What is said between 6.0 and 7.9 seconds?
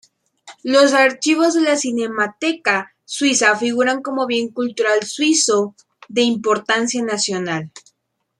de importancia nacional.